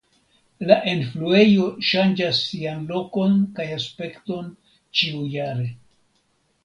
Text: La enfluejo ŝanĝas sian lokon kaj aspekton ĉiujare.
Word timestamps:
La 0.69 0.75
enfluejo 0.91 1.67
ŝanĝas 1.89 2.39
sian 2.47 2.81
lokon 2.93 3.37
kaj 3.59 3.67
aspekton 3.79 4.49
ĉiujare. 5.03 5.69